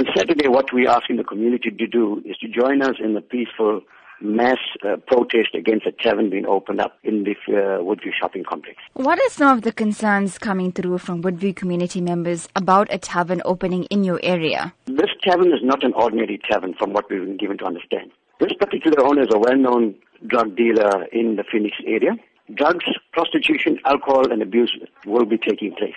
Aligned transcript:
On 0.00 0.06
Saturday, 0.16 0.48
what 0.48 0.72
we're 0.72 0.88
asking 0.88 1.16
the 1.18 1.24
community 1.24 1.70
to 1.70 1.86
do 1.86 2.22
is 2.24 2.34
to 2.38 2.48
join 2.48 2.80
us 2.80 2.94
in 3.04 3.12
the 3.12 3.20
peaceful 3.20 3.82
mass 4.22 4.56
uh, 4.82 4.96
protest 5.06 5.54
against 5.54 5.84
a 5.84 5.92
tavern 5.92 6.30
being 6.30 6.46
opened 6.46 6.80
up 6.80 6.96
in 7.04 7.24
the 7.24 7.32
uh, 7.48 7.82
Woodview 7.84 8.10
shopping 8.18 8.42
complex. 8.42 8.78
What 8.94 9.18
are 9.18 9.28
some 9.28 9.54
of 9.54 9.62
the 9.62 9.72
concerns 9.72 10.38
coming 10.38 10.72
through 10.72 10.96
from 10.96 11.20
Woodview 11.20 11.54
community 11.54 12.00
members 12.00 12.48
about 12.56 12.88
a 12.90 12.96
tavern 12.96 13.42
opening 13.44 13.84
in 13.90 14.02
your 14.02 14.18
area? 14.22 14.72
This 14.86 15.10
tavern 15.22 15.48
is 15.48 15.60
not 15.62 15.84
an 15.84 15.92
ordinary 15.92 16.40
tavern 16.50 16.72
from 16.72 16.94
what 16.94 17.10
we've 17.10 17.26
been 17.26 17.36
given 17.36 17.58
to 17.58 17.66
understand. 17.66 18.10
This 18.38 18.54
particular 18.58 19.04
owner 19.04 19.20
is 19.20 19.28
a 19.34 19.38
well-known 19.38 19.96
drug 20.28 20.56
dealer 20.56 21.04
in 21.12 21.36
the 21.36 21.44
Phoenix 21.52 21.76
area. 21.86 22.12
Drugs, 22.54 22.86
prostitution, 23.12 23.78
alcohol 23.84 24.32
and 24.32 24.40
abuse 24.40 24.74
will 25.04 25.26
be 25.26 25.36
taking 25.36 25.74
place. 25.74 25.92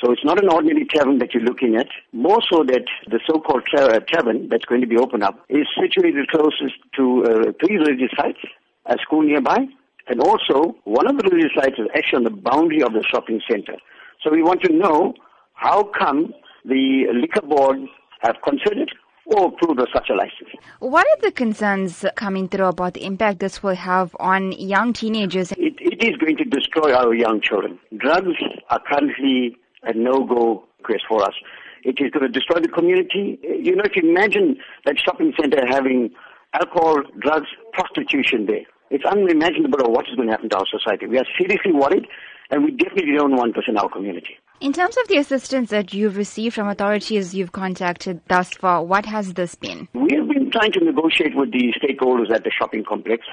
So 0.00 0.12
it's 0.12 0.24
not 0.24 0.42
an 0.42 0.50
ordinary 0.50 0.84
tavern 0.84 1.18
that 1.18 1.32
you're 1.32 1.42
looking 1.42 1.76
at. 1.76 1.88
More 2.12 2.40
so 2.50 2.62
that 2.64 2.84
the 3.08 3.18
so-called 3.26 3.64
tra- 3.64 3.96
uh, 3.96 4.00
tavern 4.00 4.48
that's 4.50 4.66
going 4.66 4.82
to 4.82 4.86
be 4.86 4.98
opened 4.98 5.22
up 5.22 5.42
is 5.48 5.66
situated 5.80 6.28
closest 6.28 6.74
to 6.96 7.24
uh, 7.24 7.52
three 7.64 7.76
religious 7.76 8.10
sites, 8.14 8.40
a 8.84 8.96
school 9.00 9.22
nearby, 9.22 9.66
and 10.08 10.20
also 10.20 10.76
one 10.84 11.06
of 11.08 11.16
the 11.16 11.28
religious 11.30 11.52
sites 11.58 11.78
is 11.78 11.86
actually 11.96 12.18
on 12.18 12.24
the 12.24 12.30
boundary 12.30 12.82
of 12.82 12.92
the 12.92 13.02
shopping 13.10 13.40
center. 13.50 13.76
So 14.22 14.30
we 14.30 14.42
want 14.42 14.60
to 14.62 14.72
know 14.72 15.14
how 15.54 15.84
come 15.84 16.34
the 16.64 17.06
liquor 17.14 17.40
board 17.46 17.78
have 18.20 18.36
considered 18.44 18.92
or 19.24 19.48
approved 19.48 19.80
of 19.80 19.88
such 19.92 20.08
a 20.10 20.14
license. 20.14 20.50
What 20.78 21.06
are 21.06 21.20
the 21.22 21.32
concerns 21.32 22.04
coming 22.14 22.48
through 22.48 22.66
about 22.66 22.94
the 22.94 23.04
impact 23.04 23.40
this 23.40 23.62
will 23.62 23.74
have 23.74 24.14
on 24.20 24.52
young 24.52 24.92
teenagers? 24.92 25.52
It, 25.52 25.74
it 25.80 26.04
is 26.04 26.16
going 26.16 26.36
to 26.36 26.44
destroy 26.44 26.94
our 26.94 27.14
young 27.14 27.40
children. 27.40 27.78
Drugs 27.96 28.36
are 28.70 28.80
currently 28.88 29.56
a 29.86 29.94
no-go 29.94 30.64
quest 30.82 31.04
for 31.08 31.22
us. 31.22 31.34
It 31.82 31.98
is 32.00 32.10
going 32.10 32.26
to 32.26 32.28
destroy 32.28 32.60
the 32.60 32.68
community. 32.68 33.38
You 33.42 33.76
know, 33.76 33.84
if 33.84 33.96
you 33.96 34.08
imagine 34.08 34.56
that 34.84 34.98
shopping 34.98 35.32
center 35.40 35.64
having 35.68 36.10
alcohol, 36.52 37.02
drugs, 37.20 37.48
prostitution 37.72 38.46
there, 38.46 38.66
it's 38.90 39.04
unimaginable 39.04 39.80
of 39.80 39.90
what 39.90 40.06
is 40.08 40.16
going 40.16 40.28
to 40.28 40.32
happen 40.32 40.48
to 40.50 40.58
our 40.58 40.66
society. 40.66 41.06
We 41.06 41.18
are 41.18 41.26
seriously 41.38 41.72
worried, 41.72 42.06
and 42.50 42.64
we 42.64 42.70
definitely 42.72 43.16
don't 43.16 43.36
want 43.36 43.54
this 43.54 43.64
in 43.68 43.76
our 43.76 43.88
community. 43.88 44.36
In 44.60 44.72
terms 44.72 44.96
of 44.96 45.08
the 45.08 45.18
assistance 45.18 45.70
that 45.70 45.92
you've 45.92 46.16
received 46.16 46.54
from 46.54 46.68
authorities 46.68 47.34
you've 47.34 47.52
contacted 47.52 48.20
thus 48.28 48.50
far, 48.54 48.82
what 48.82 49.04
has 49.04 49.34
this 49.34 49.54
been? 49.54 49.86
We 49.92 50.14
have 50.16 50.28
been 50.28 50.50
trying 50.50 50.72
to 50.72 50.84
negotiate 50.84 51.36
with 51.36 51.52
the 51.52 51.74
stakeholders 51.82 52.34
at 52.34 52.44
the 52.44 52.50
shopping 52.56 52.84
complex. 52.88 53.26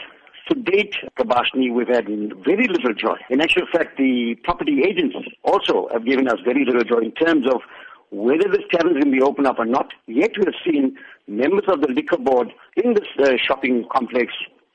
To 0.49 0.55
date, 0.55 0.93
Prabashini, 1.17 1.73
we've 1.73 1.87
had 1.87 2.05
very 2.05 2.67
little 2.67 2.93
joy. 2.93 3.15
In 3.29 3.39
actual 3.39 3.65
fact, 3.71 3.97
the 3.97 4.35
property 4.43 4.83
agents 4.85 5.15
also 5.43 5.87
have 5.93 6.05
given 6.05 6.27
us 6.27 6.39
very 6.43 6.65
little 6.65 6.83
joy 6.83 6.99
in 7.05 7.13
terms 7.13 7.47
of 7.47 7.61
whether 8.11 8.49
this 8.51 8.63
tavern 8.71 8.97
is 8.97 9.03
going 9.03 9.11
to 9.13 9.19
be 9.19 9.21
open 9.21 9.45
up 9.45 9.57
or 9.57 9.65
not. 9.65 9.91
Yet 10.05 10.31
we 10.37 10.43
have 10.45 10.53
seen 10.65 10.97
members 11.27 11.63
of 11.67 11.79
the 11.79 11.87
liquor 11.87 12.17
board 12.17 12.49
in 12.75 12.93
this 12.93 13.07
uh, 13.19 13.37
shopping 13.41 13.85
complex 13.89 14.33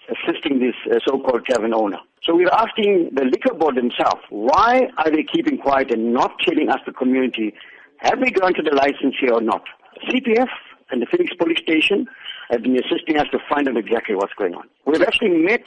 assisting 0.09 0.59
this 0.59 0.75
uh, 0.91 0.99
so-called 1.07 1.45
tavern 1.45 1.75
owner. 1.75 1.99
So 2.23 2.35
we're 2.35 2.49
asking 2.49 3.11
the 3.13 3.25
liquor 3.25 3.55
board 3.55 3.77
themselves, 3.77 4.23
why 4.31 4.89
are 4.97 5.11
they 5.11 5.23
keeping 5.23 5.59
quiet 5.59 5.93
and 5.93 6.15
not 6.15 6.33
telling 6.47 6.71
us, 6.71 6.81
the 6.87 6.93
community, 6.93 7.55
have 7.99 8.19
we 8.19 8.31
granted 8.31 8.67
the 8.71 8.75
license 8.75 9.17
here 9.21 9.35
or 9.35 9.41
not? 9.43 9.63
CPF 10.09 10.49
and 10.91 11.03
the 11.03 11.07
Phoenix 11.07 11.35
Police 11.37 11.59
Station 11.59 12.07
have 12.51 12.63
been 12.63 12.77
assisting 12.77 13.19
us 13.19 13.27
to 13.33 13.39
find 13.49 13.69
out 13.69 13.77
exactly 13.77 14.15
what's 14.15 14.33
going 14.35 14.55
on. 14.55 14.69
We've 14.87 15.03
actually 15.03 15.31
met 15.31 15.65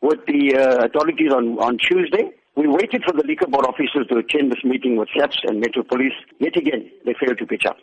with 0.00 0.20
the 0.26 0.56
uh, 0.56 0.86
authorities 0.86 1.32
on, 1.32 1.58
on 1.58 1.78
Tuesday. 1.78 2.30
We 2.56 2.68
waited 2.68 3.02
for 3.04 3.12
the 3.12 3.24
liquor 3.26 3.46
board 3.46 3.66
officers 3.66 4.06
to 4.08 4.18
attend 4.18 4.52
this 4.52 4.62
meeting 4.64 4.96
with 4.96 5.08
SAPS 5.16 5.38
and 5.44 5.60
Metro 5.60 5.82
Police. 5.82 6.12
Yet 6.38 6.56
again, 6.56 6.90
they 7.06 7.14
failed 7.18 7.38
to 7.38 7.46
pitch 7.46 7.64
up. 7.66 7.76